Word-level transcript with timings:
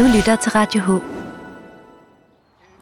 Du 0.00 0.04
lytter 0.16 0.36
til 0.36 0.52
Radio 0.52 0.80
H. 0.80 1.02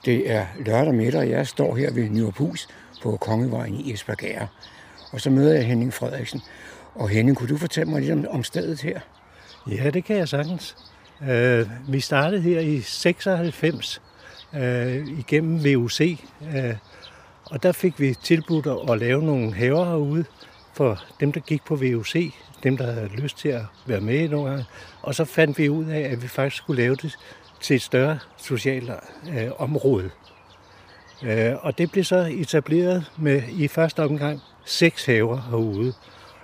Det 0.05 0.31
er 0.31 0.47
lørdag 0.67 0.95
middag, 0.95 1.21
og 1.21 1.31
jeg 1.31 1.47
står 1.47 1.77
her 1.77 1.93
ved 1.93 2.09
Nyruphus 2.09 2.69
på 3.03 3.17
Kongevejen 3.17 3.75
i 3.75 3.93
Esbjerg 3.93 4.49
Og 5.13 5.21
så 5.21 5.31
møder 5.31 5.55
jeg 5.55 5.67
Henning 5.67 5.95
Frederiksen. 5.95 6.43
Og 6.95 7.09
Henning, 7.09 7.37
kunne 7.37 7.49
du 7.49 7.57
fortælle 7.57 7.91
mig 7.91 8.01
lidt 8.01 8.13
om, 8.13 8.27
om 8.31 8.45
stedet 8.45 8.81
her? 8.81 9.01
Ja, 9.67 9.91
det 9.91 10.05
kan 10.05 10.17
jeg 10.17 10.29
sagtens. 10.29 10.77
Uh, 11.21 11.93
vi 11.93 12.01
startede 12.01 12.41
her 12.41 12.61
i 12.61 12.81
96 12.81 14.01
uh, 14.53 14.61
igennem 15.19 15.65
VUC, 15.65 16.19
uh, 16.41 16.55
øh, 16.57 16.75
og 17.51 17.63
der 17.63 17.73
fik 17.73 18.01
vi 18.01 18.15
tilbudt 18.23 18.91
at 18.91 18.99
lave 18.99 19.23
nogle 19.23 19.55
haver 19.55 19.85
herude 19.85 20.25
for 20.73 21.05
dem, 21.21 21.33
der 21.33 21.41
gik 21.41 21.65
på 21.65 21.77
VUC, 21.77 22.33
dem, 22.63 22.77
der 22.77 22.93
havde 22.93 23.09
lyst 23.09 23.39
til 23.39 23.49
at 23.49 23.63
være 23.87 24.01
med 24.01 24.29
nogle 24.29 24.51
gange. 24.51 24.65
Og 25.03 25.15
så 25.15 25.25
fandt 25.25 25.59
vi 25.59 25.69
ud 25.69 25.85
af, 25.85 26.01
at 26.01 26.23
vi 26.23 26.29
faktisk 26.29 26.63
skulle 26.63 26.83
lave 26.83 26.97
det 26.97 27.19
til 27.61 27.77
et 27.77 27.83
større 27.83 28.19
socialt 28.37 28.91
øh, 29.31 29.51
område. 29.59 30.11
Øh, 31.23 31.55
og 31.61 31.79
det 31.79 31.91
blev 31.91 32.05
så 32.05 32.17
etableret 32.31 33.13
med 33.19 33.43
i 33.53 33.69
første 33.69 34.03
omgang 34.03 34.41
seks 34.65 35.07
haver 35.07 35.41
herude. 35.51 35.93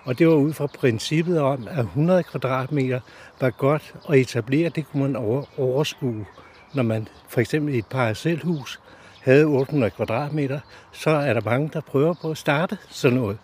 Og 0.05 0.19
det 0.19 0.29
var 0.29 0.35
ud 0.35 0.53
fra 0.53 0.67
princippet 0.67 1.41
om, 1.41 1.69
at 1.71 1.79
100 1.79 2.23
kvadratmeter 2.23 3.01
var 3.41 3.51
godt 3.51 3.95
at 4.09 4.19
etablere. 4.19 4.69
Det 4.69 4.87
kunne 4.87 5.03
man 5.03 5.17
overskue. 5.59 6.27
Når 6.75 6.83
man 6.83 7.09
for 7.29 7.41
eksempel 7.41 7.75
i 7.75 7.79
et 7.79 7.87
parcelhus 7.87 8.81
havde 9.23 9.45
800 9.45 9.91
kvadratmeter, 9.91 10.61
så 10.93 11.11
er 11.11 11.33
der 11.33 11.41
mange, 11.41 11.71
der 11.73 11.81
prøver 11.81 12.15
på 12.15 12.31
at 12.31 12.39
starte 12.39 12.79
sådan 12.89 13.19
noget. 13.19 13.39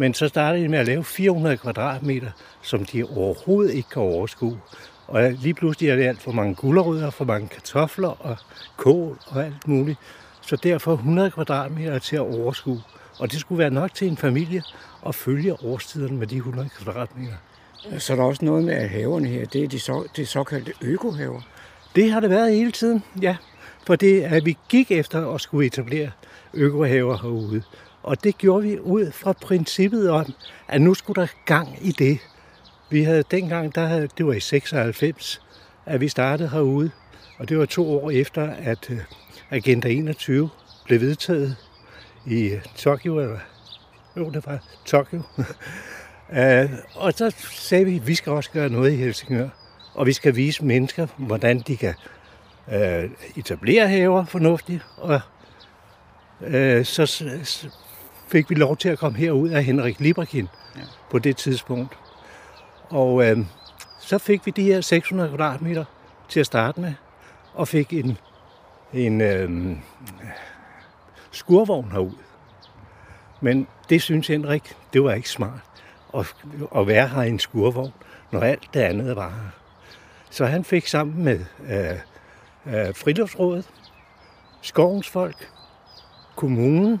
Men 0.00 0.14
så 0.14 0.28
startede 0.28 0.64
de 0.64 0.68
med 0.68 0.78
at 0.78 0.86
lave 0.86 1.04
400 1.04 1.56
kvadratmeter, 1.56 2.30
som 2.62 2.84
de 2.84 3.04
overhovedet 3.04 3.74
ikke 3.74 3.88
kan 3.88 4.02
overskue. 4.02 4.60
Og 5.06 5.32
lige 5.32 5.54
pludselig 5.54 5.90
er 5.90 5.96
det 5.96 6.06
alt 6.06 6.22
for 6.22 6.32
mange 6.32 6.54
gulerødder, 6.54 7.10
for 7.10 7.24
mange 7.24 7.48
kartofler 7.48 8.26
og 8.26 8.36
kål 8.76 9.18
og 9.26 9.44
alt 9.44 9.68
muligt. 9.68 9.98
Så 10.40 10.56
derfor 10.56 10.92
100 10.92 11.30
kvadratmeter 11.30 11.98
til 11.98 12.16
at 12.16 12.22
overskue. 12.22 12.82
Og 13.18 13.32
det 13.32 13.40
skulle 13.40 13.58
være 13.58 13.70
nok 13.70 13.94
til 13.94 14.08
en 14.08 14.16
familie 14.16 14.62
at 15.06 15.14
følge 15.14 15.64
årstiderne 15.64 16.18
med 16.18 16.26
de 16.26 16.36
100 16.36 16.68
kvadratmeter. 16.68 17.34
Så 17.98 18.12
er 18.12 18.16
der 18.16 18.24
også 18.24 18.44
noget 18.44 18.64
med, 18.64 18.74
at 18.74 18.90
haverne 18.90 19.28
her, 19.28 19.44
det 19.46 19.64
er 19.64 19.68
de, 19.68 19.80
så, 19.80 20.08
de 20.16 20.26
såkaldte 20.26 20.72
økohaver? 20.80 21.40
Det 21.96 22.12
har 22.12 22.20
det 22.20 22.30
været 22.30 22.54
hele 22.54 22.72
tiden, 22.72 23.04
ja. 23.22 23.36
For 23.86 23.96
det 23.96 24.22
at 24.22 24.44
vi 24.46 24.56
gik 24.68 24.90
efter 24.90 25.34
at 25.34 25.40
skulle 25.40 25.66
etablere 25.66 26.10
økohaver 26.54 27.16
herude. 27.16 27.62
Og 28.02 28.24
det 28.24 28.38
gjorde 28.38 28.62
vi 28.62 28.80
ud 28.80 29.12
fra 29.12 29.32
princippet 29.32 30.10
om, 30.10 30.34
at 30.68 30.80
nu 30.80 30.94
skulle 30.94 31.20
der 31.22 31.28
gang 31.44 31.68
i 31.80 31.92
det. 31.92 32.18
Vi 32.90 33.02
havde 33.02 33.22
dengang, 33.30 33.74
der 33.74 33.86
havde, 33.86 34.08
det 34.18 34.26
var 34.26 34.32
i 34.32 34.40
96, 34.40 35.42
at 35.86 36.00
vi 36.00 36.08
startede 36.08 36.48
herude. 36.48 36.90
Og 37.38 37.48
det 37.48 37.58
var 37.58 37.64
to 37.64 37.98
år 37.98 38.10
efter, 38.10 38.50
at 38.50 38.90
øh, 38.90 38.98
Agenda 39.50 39.88
21 39.88 40.50
blev 40.84 41.00
vedtaget 41.00 41.56
i 42.26 42.48
øh, 42.48 42.62
Tokyo, 42.76 43.20
eller 43.20 43.38
jo, 44.16 44.30
det 44.30 44.46
var 44.46 44.58
Tokyo. 44.84 45.22
Øh, 46.32 46.70
og 46.94 47.12
så 47.12 47.34
sagde 47.50 47.84
vi, 47.84 47.96
at 47.96 48.06
vi 48.06 48.14
skal 48.14 48.32
også 48.32 48.50
gøre 48.50 48.68
noget 48.68 48.92
i 48.92 48.96
Helsingør. 48.96 49.48
Og 49.94 50.06
vi 50.06 50.12
skal 50.12 50.36
vise 50.36 50.64
mennesker, 50.64 51.06
hvordan 51.16 51.60
de 51.60 51.76
kan 51.76 51.94
etablere 53.36 53.88
haver 53.88 54.24
fornuftigt. 54.24 54.86
Og 54.96 55.20
så 56.84 57.06
fik 58.28 58.50
vi 58.50 58.54
lov 58.54 58.76
til 58.76 58.88
at 58.88 58.98
komme 58.98 59.18
herud 59.18 59.48
af 59.48 59.64
Henrik 59.64 60.00
Librakin 60.00 60.48
ja. 60.76 60.80
på 61.10 61.18
det 61.18 61.36
tidspunkt. 61.36 61.98
Og 62.88 63.24
øh, 63.26 63.38
så 63.98 64.18
fik 64.18 64.46
vi 64.46 64.50
de 64.50 64.62
her 64.62 64.80
600 64.80 65.28
kvadratmeter 65.28 65.84
til 66.28 66.40
at 66.40 66.46
starte 66.46 66.80
med, 66.80 66.94
og 67.54 67.68
fik 67.68 67.92
en, 67.92 68.18
en 68.92 69.20
øh, 69.20 69.76
skurvogn 71.30 71.90
herud. 71.90 72.12
Men 73.40 73.66
det 73.88 74.02
synes 74.02 74.26
Henrik, 74.26 74.76
det 74.92 75.04
var 75.04 75.12
ikke 75.12 75.28
smart 75.28 75.60
at, 76.14 76.34
at 76.76 76.86
være 76.86 77.08
her 77.08 77.22
i 77.22 77.28
en 77.28 77.38
skurvogn, 77.38 77.92
når 78.30 78.40
alt 78.40 78.68
det 78.74 78.80
andet 78.80 79.16
var 79.16 79.28
her. 79.28 79.50
Så 80.30 80.46
han 80.46 80.64
fik 80.64 80.86
sammen 80.86 81.24
med 81.24 81.40
øh, 81.60 81.98
øh, 82.66 82.94
friluftsrådet, 82.94 83.68
skovens 84.62 85.08
folk, 85.08 85.48
kommunen 86.36 87.00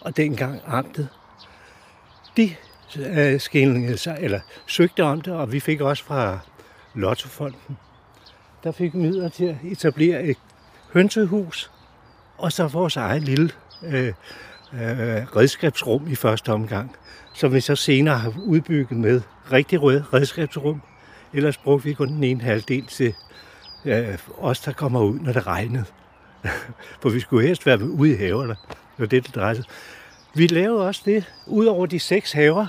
og 0.00 0.16
dengang 0.16 0.60
amtet, 0.66 1.08
de 2.36 2.54
øh, 2.98 3.40
skændede 3.40 3.98
sig, 3.98 4.16
eller 4.20 4.40
søgte 4.66 5.04
om 5.04 5.20
det, 5.20 5.32
og 5.32 5.52
vi 5.52 5.60
fik 5.60 5.80
også 5.80 6.04
fra 6.04 6.38
Lottofonden, 6.94 7.76
der 8.64 8.72
fik 8.72 8.94
midler 8.94 9.28
til 9.28 9.44
at 9.44 9.56
etablere 9.64 10.22
et 10.22 10.36
hønsehus, 10.92 11.70
og 12.38 12.52
så 12.52 12.66
vores 12.66 12.96
eget 12.96 13.22
lille 13.22 13.50
øh, 13.82 14.06
øh, 14.72 15.36
redskabsrum 15.36 16.06
i 16.08 16.14
første 16.14 16.52
omgang, 16.52 16.96
som 17.34 17.54
vi 17.54 17.60
så 17.60 17.76
senere 17.76 18.18
har 18.18 18.34
udbygget 18.38 18.98
med 18.98 19.22
rigtig 19.52 19.82
rød 19.82 20.14
redskabsrum. 20.14 20.82
Ellers 21.32 21.58
brugte 21.58 21.84
vi 21.84 21.94
kun 21.94 22.08
den 22.08 22.24
ene 22.24 22.40
halvdel 22.40 22.86
til 22.86 23.14
øh, 23.84 24.18
os, 24.38 24.60
der 24.60 24.72
kommer 24.72 25.00
ud, 25.00 25.18
når 25.18 25.32
det 25.32 25.46
regnede. 25.46 25.84
For 27.00 27.08
vi 27.08 27.20
skulle 27.20 27.46
helst 27.46 27.66
være 27.66 27.90
ude 27.90 28.12
i 28.12 28.16
haverne. 28.16 28.56
Det 29.00 29.12
var 29.12 29.18
det, 29.18 29.26
det 29.26 29.34
drejede 29.34 29.64
Vi 30.34 30.46
lavede 30.46 30.86
også 30.86 31.02
det, 31.04 31.32
ud 31.46 31.66
over 31.66 31.86
de 31.86 31.98
seks 31.98 32.32
haver, 32.32 32.66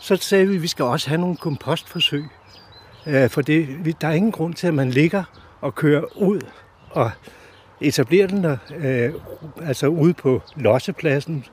så 0.00 0.16
sagde 0.16 0.48
vi, 0.48 0.56
at 0.56 0.62
vi 0.62 0.66
skal 0.66 0.84
også 0.84 1.08
have 1.08 1.20
nogle 1.20 1.36
kompostforsøg. 1.36 2.24
Øh, 3.06 3.30
for 3.30 3.42
det, 3.42 3.68
der 4.00 4.08
er 4.08 4.12
ingen 4.12 4.32
grund 4.32 4.54
til, 4.54 4.66
at 4.66 4.74
man 4.74 4.90
ligger 4.90 5.24
og 5.60 5.74
kører 5.74 6.16
ud 6.16 6.40
og 6.90 7.10
etablerer 7.80 8.26
den 8.26 8.44
der, 8.44 8.56
øh, 8.76 9.12
altså 9.62 9.86
ude 9.86 10.14
på 10.14 10.42
lossepladsen, 10.56 11.44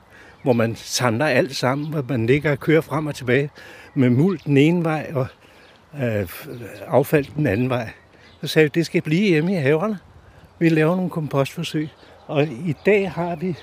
hvor 0.42 0.52
man 0.52 0.76
samler 0.76 1.26
alt 1.26 1.56
sammen, 1.56 1.88
hvor 1.88 2.04
man 2.08 2.26
ligger 2.26 2.50
og 2.50 2.60
kører 2.60 2.80
frem 2.80 3.06
og 3.06 3.14
tilbage 3.14 3.50
med 3.94 4.10
muld 4.10 4.38
den 4.44 4.56
ene 4.56 4.84
vej 4.84 5.12
og 5.14 5.26
øh, 6.02 6.28
affald 6.86 7.26
den 7.36 7.46
anden 7.46 7.70
vej. 7.70 7.90
Så 8.40 8.46
sagde 8.46 8.64
vi, 8.64 8.68
at 8.68 8.74
det 8.74 8.86
skal 8.86 9.02
blive 9.02 9.28
hjemme 9.28 9.52
i 9.52 9.56
haverne. 9.56 9.98
Vi 10.58 10.68
laver 10.68 10.96
nogle 10.96 11.10
kompostforsøg. 11.10 11.88
Og 12.26 12.44
i 12.44 12.74
dag 12.86 13.10
har 13.10 13.36
vi 13.36 13.56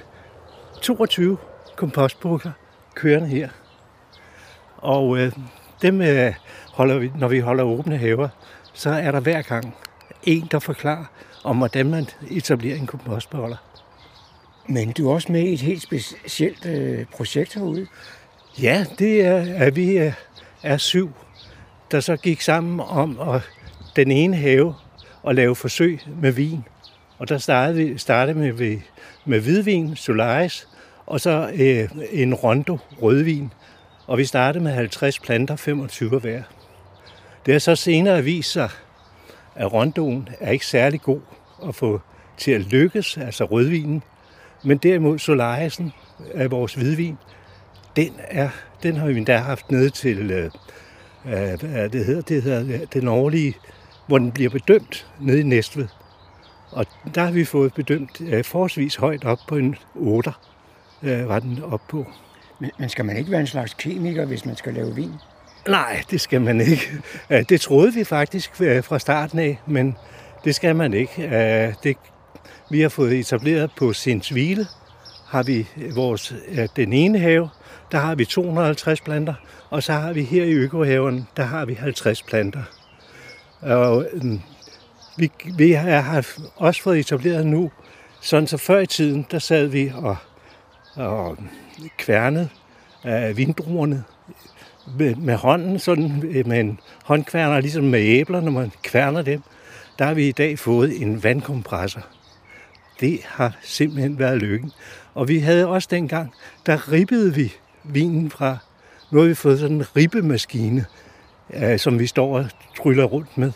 22 0.81 1.37
kompostbukker 1.75 2.51
kørende 2.95 3.27
her. 3.27 3.49
Og 4.77 5.17
øh, 5.17 5.31
dem 5.81 6.01
øh, 6.01 6.33
holder 6.73 6.97
vi, 6.97 7.11
når 7.17 7.27
vi 7.27 7.39
holder 7.39 7.63
åbne 7.63 7.97
haver, 7.97 8.27
så 8.73 8.89
er 8.89 9.11
der 9.11 9.19
hver 9.19 9.41
gang 9.41 9.75
en, 10.23 10.47
der 10.51 10.59
forklarer 10.59 11.05
om, 11.43 11.57
hvordan 11.57 11.89
man 11.89 12.07
etablerer 12.31 12.75
en 12.75 12.87
kompostbeholder. 12.87 13.57
Men 14.67 14.91
du 14.91 15.09
er 15.09 15.13
også 15.13 15.31
med 15.31 15.41
i 15.41 15.53
et 15.53 15.61
helt 15.61 15.81
specielt 15.81 16.65
øh, 16.65 17.05
projekt 17.05 17.53
herude. 17.53 17.87
Ja, 18.61 18.85
det 18.99 19.25
er, 19.25 19.65
at 19.65 19.75
vi 19.75 19.97
er, 19.97 20.11
er 20.63 20.77
syv, 20.77 21.11
der 21.91 21.99
så 21.99 22.15
gik 22.15 22.41
sammen 22.41 22.79
om 22.79 23.19
at 23.19 23.41
den 23.95 24.11
ene 24.11 24.37
have 24.37 24.75
og 25.23 25.35
lave 25.35 25.55
forsøg 25.55 25.99
med 26.21 26.31
vin. 26.31 26.63
Og 27.17 27.29
der 27.29 27.37
startede 27.37 27.77
vi 27.77 27.97
startede 27.97 28.37
med, 28.39 28.79
med 29.25 29.39
hvidvin, 29.39 29.95
Solaris, 29.95 30.67
og 31.05 31.21
så 31.21 31.51
øh, 31.55 31.89
en 32.11 32.33
rondo 32.33 32.77
rødvin. 33.01 33.53
Og 34.07 34.17
vi 34.17 34.25
startede 34.25 34.63
med 34.63 34.71
50 34.71 35.19
planter, 35.19 35.55
25 35.55 36.19
hver. 36.19 36.43
Det 37.45 37.53
har 37.53 37.59
så 37.59 37.75
senere 37.75 38.23
vist 38.23 38.51
sig, 38.51 38.69
at 39.55 39.73
rondoen 39.73 40.29
er 40.39 40.51
ikke 40.51 40.65
særlig 40.65 41.01
god 41.01 41.21
at 41.67 41.75
få 41.75 42.01
til 42.37 42.51
at 42.51 42.61
lykkes, 42.61 43.17
altså 43.17 43.45
rødvinen. 43.45 44.03
Men 44.63 44.77
derimod 44.77 45.19
Solarisen 45.19 45.93
af 46.33 46.51
vores 46.51 46.73
hvidvin, 46.73 47.17
den, 47.95 48.13
er, 48.17 48.49
den 48.83 48.95
har 48.95 49.07
vi 49.07 49.17
endda 49.17 49.37
haft 49.37 49.71
ned 49.71 49.89
til, 49.89 50.31
øh, 50.31 50.51
øh 51.25 51.59
hvad 51.61 51.89
det 51.89 52.05
hedder, 52.05 52.21
det 52.21 52.43
hedder 52.43 52.63
øh, 52.73 52.87
den 52.93 53.07
årlige, 53.07 53.53
hvor 54.07 54.17
den 54.17 54.31
bliver 54.31 54.49
bedømt 54.49 55.07
nede 55.19 55.39
i 55.39 55.43
Næstved. 55.43 55.87
Og 56.75 56.85
der 57.15 57.23
har 57.23 57.31
vi 57.31 57.45
fået 57.45 57.73
bedømt 57.73 58.21
øh, 58.21 58.43
forholdsvis 58.43 58.95
højt 58.95 59.25
op 59.25 59.39
på 59.47 59.55
en 59.55 59.75
8, 59.95 60.31
øh, 61.03 61.29
var 61.29 61.39
den 61.39 61.63
op 61.63 61.81
på. 61.89 62.05
Men, 62.59 62.71
men 62.79 62.89
skal 62.89 63.05
man 63.05 63.17
ikke 63.17 63.31
være 63.31 63.41
en 63.41 63.47
slags 63.47 63.73
kemiker, 63.73 64.25
hvis 64.25 64.45
man 64.45 64.55
skal 64.55 64.73
lave 64.73 64.95
vin? 64.95 65.11
Nej, 65.67 66.03
det 66.11 66.21
skal 66.21 66.41
man 66.41 66.61
ikke. 66.61 66.81
Det 67.49 67.61
troede 67.61 67.93
vi 67.93 68.03
faktisk 68.03 68.61
øh, 68.61 68.83
fra 68.83 68.99
starten 68.99 69.39
af, 69.39 69.59
men 69.67 69.97
det 70.43 70.55
skal 70.55 70.75
man 70.75 70.93
ikke. 70.93 71.23
Øh, 71.23 71.73
det, 71.83 71.97
vi 72.69 72.81
har 72.81 72.89
fået 72.89 73.19
etableret 73.19 73.71
på 73.77 73.93
Sindsvile, 73.93 74.67
har 75.27 75.43
vi 75.43 75.67
vores, 75.95 76.33
den 76.75 76.93
ene 76.93 77.19
have, 77.19 77.49
der 77.91 77.97
har 77.97 78.15
vi 78.15 78.25
250 78.25 79.01
planter, 79.01 79.33
og 79.69 79.83
så 79.83 79.93
har 79.93 80.13
vi 80.13 80.23
her 80.23 80.43
i 80.43 80.51
Økohaven, 80.51 81.27
der 81.37 81.43
har 81.43 81.65
vi 81.65 81.73
50 81.73 82.23
planter. 82.23 82.63
Og 83.61 84.05
øhm, 84.13 84.41
vi, 85.17 85.31
vi 85.57 85.71
har 85.71 86.25
også 86.55 86.81
fået 86.81 86.99
etableret 86.99 87.47
nu, 87.47 87.71
sådan 88.21 88.47
så 88.47 88.57
før 88.57 88.79
i 88.79 88.85
tiden, 88.85 89.25
der 89.31 89.39
sad 89.39 89.65
vi 89.65 89.91
og, 89.95 90.17
og 90.95 91.37
kværnede 91.97 92.49
af 93.03 93.37
vindruerne 93.37 94.03
med, 94.97 95.15
med 95.15 95.35
hånden, 95.35 95.79
sådan 95.79 96.23
øh, 96.25 96.47
med 96.47 96.59
en 96.59 96.79
håndkværner, 97.03 97.61
ligesom 97.61 97.83
med 97.83 97.99
æbler, 97.99 98.41
når 98.41 98.51
man 98.51 98.71
kværner 98.83 99.21
dem. 99.21 99.41
der 99.99 100.05
har 100.05 100.13
vi 100.13 100.27
i 100.27 100.31
dag 100.31 100.59
fået 100.59 101.01
en 101.01 101.23
vandkompressor. 101.23 102.01
Det 102.99 103.19
har 103.23 103.57
simpelthen 103.61 104.19
været 104.19 104.37
lykken. 104.37 104.71
Og 105.13 105.27
vi 105.27 105.39
havde 105.39 105.67
også 105.67 105.87
dengang, 105.91 106.33
der 106.65 106.91
ribbede 106.91 107.33
vi 107.35 107.53
vinen 107.83 108.29
fra, 108.29 108.57
nu 109.11 109.19
har 109.19 109.27
vi 109.27 109.33
fået 109.33 109.59
sådan 109.59 109.75
en 109.75 109.95
ribbemaskine, 109.95 110.85
øh, 111.53 111.79
som 111.79 111.99
vi 111.99 112.07
står 112.07 112.37
og 112.37 112.45
tryller 112.77 113.03
rundt 113.03 113.37
med, 113.37 113.51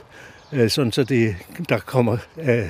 øh, 0.53 0.69
sådan 0.69 0.91
så 0.91 1.03
det, 1.03 1.35
der 1.69 1.79
kommer, 1.79 2.17
øh, 2.37 2.69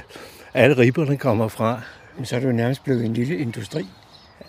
alle 0.53 0.77
ribberne 0.77 1.17
kommer 1.17 1.47
fra. 1.47 1.81
Men 2.17 2.25
så 2.25 2.35
er 2.35 2.39
det 2.39 2.47
jo 2.47 2.51
nærmest 2.51 2.83
blevet 2.83 3.05
en 3.05 3.13
lille 3.13 3.37
industri. 3.37 3.87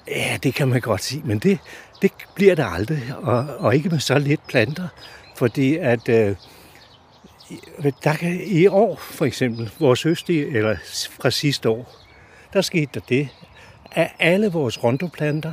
Ja, 0.08 0.38
det 0.42 0.54
kan 0.54 0.68
man 0.68 0.80
godt 0.80 1.02
sige, 1.02 1.22
men 1.24 1.38
det, 1.38 1.58
det 2.02 2.12
bliver 2.34 2.54
der 2.54 2.66
aldrig, 2.66 3.02
og, 3.16 3.46
og 3.58 3.74
ikke 3.74 3.88
med 3.88 3.98
så 3.98 4.18
lidt 4.18 4.46
planter, 4.46 4.88
fordi 5.36 5.76
at 5.76 6.08
øh, 6.08 6.36
der 8.04 8.14
kan, 8.14 8.40
i 8.46 8.66
år 8.66 8.96
for 8.96 9.24
eksempel, 9.24 9.70
vores 9.78 10.02
høstige, 10.02 10.46
eller 10.46 10.76
fra 11.20 11.30
sidste 11.30 11.68
år, 11.68 11.96
der 12.52 12.60
skete 12.60 12.90
der 12.94 13.00
det, 13.08 13.28
at 13.92 14.12
alle 14.18 14.48
vores 14.48 14.84
rondoplanter, 14.84 15.52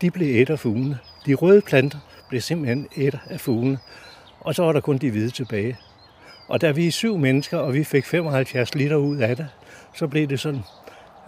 de 0.00 0.10
blev 0.10 0.42
et 0.42 0.50
af 0.50 0.58
fuglene. 0.58 0.98
De 1.26 1.34
røde 1.34 1.60
planter 1.60 1.98
blev 2.28 2.40
simpelthen 2.40 2.88
et 2.96 3.18
af 3.26 3.40
fuglene, 3.40 3.78
og 4.40 4.54
så 4.54 4.62
var 4.62 4.72
der 4.72 4.80
kun 4.80 4.98
de 4.98 5.10
hvide 5.10 5.30
tilbage. 5.30 5.78
Og 6.50 6.60
da 6.60 6.70
vi 6.70 6.86
er 6.86 6.90
syv 6.90 7.18
mennesker, 7.18 7.58
og 7.58 7.74
vi 7.74 7.84
fik 7.84 8.06
75 8.06 8.74
liter 8.74 8.96
ud 8.96 9.16
af 9.16 9.36
det, 9.36 9.48
så 9.94 10.06
blev 10.06 10.28
det 10.28 10.40
sådan, 10.40 10.62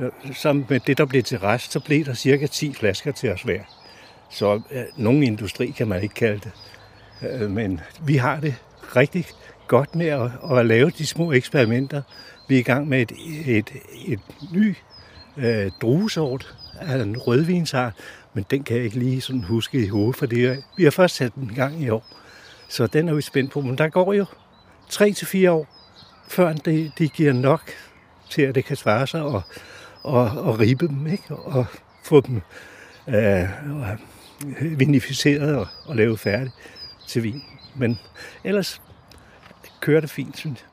øh, 0.00 0.10
sammen 0.34 0.66
med 0.68 0.80
det, 0.80 0.98
der 0.98 1.04
blev 1.04 1.22
til 1.22 1.38
rest, 1.38 1.72
så 1.72 1.80
blev 1.80 2.04
der 2.04 2.14
cirka 2.14 2.46
10 2.46 2.72
flasker 2.72 3.12
til 3.12 3.32
os 3.32 3.42
hver. 3.42 3.60
Så 4.30 4.60
øh, 4.70 4.82
nogen 4.96 5.22
industri 5.22 5.66
kan 5.66 5.88
man 5.88 6.02
ikke 6.02 6.14
kalde 6.14 6.40
det. 6.40 6.52
Øh, 7.28 7.50
men 7.50 7.80
vi 8.06 8.16
har 8.16 8.40
det 8.40 8.54
rigtig 8.96 9.26
godt 9.68 9.94
med 9.94 10.06
at, 10.06 10.30
at 10.58 10.66
lave 10.66 10.90
de 10.90 11.06
små 11.06 11.32
eksperimenter. 11.32 12.02
Vi 12.48 12.54
er 12.54 12.60
i 12.60 12.62
gang 12.62 12.88
med 12.88 13.02
et, 13.02 13.12
et, 13.46 13.70
et 14.06 14.20
ny 14.52 14.76
øh, 15.36 15.70
druesort 15.82 16.54
af 16.80 17.02
en 17.02 17.16
rødvinsart, 17.16 17.92
men 18.34 18.44
den 18.50 18.64
kan 18.64 18.76
jeg 18.76 18.84
ikke 18.84 18.98
lige 18.98 19.20
sådan 19.20 19.44
huske 19.44 19.84
i 19.84 19.88
hovedet, 19.88 20.16
for 20.16 20.26
det, 20.26 20.64
vi 20.76 20.84
har 20.84 20.90
først 20.90 21.16
sat 21.16 21.34
den 21.34 21.50
i 21.52 21.54
gang 21.54 21.82
i 21.82 21.88
år. 21.88 22.04
Så 22.68 22.86
den 22.86 23.08
er 23.08 23.14
vi 23.14 23.22
spændt 23.22 23.52
på, 23.52 23.60
men 23.60 23.78
der 23.78 23.88
går 23.88 24.12
jo 24.12 24.26
3-4 24.92 25.50
år, 25.50 25.66
før 26.28 26.52
det, 26.52 26.92
de 26.98 27.08
giver 27.08 27.32
nok 27.32 27.70
til, 28.30 28.42
at 28.42 28.54
det 28.54 28.64
kan 28.64 28.76
svare 28.76 29.06
sig 29.06 29.22
og, 29.22 29.42
og, 30.02 30.30
og 30.30 30.58
ribe 30.60 30.88
dem, 30.88 31.06
ikke? 31.06 31.36
og 31.36 31.66
få 32.04 32.20
dem 32.20 32.40
øh, 33.08 33.48
vinificeret 34.78 35.56
og, 35.56 35.66
og 35.86 35.96
lavet 35.96 36.20
færdigt 36.20 36.54
til 37.08 37.22
vin. 37.22 37.42
Men 37.76 37.98
ellers 38.44 38.82
kører 39.80 40.00
det 40.00 40.10
fint, 40.10 40.38
synes 40.38 40.60
jeg. 40.60 40.71